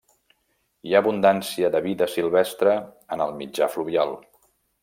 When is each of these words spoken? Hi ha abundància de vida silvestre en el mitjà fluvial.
Hi 0.91 0.95
ha 0.95 1.01
abundància 1.05 1.69
de 1.75 1.83
vida 1.89 2.09
silvestre 2.15 2.75
en 3.17 3.25
el 3.27 3.39
mitjà 3.43 3.73
fluvial. 3.75 4.19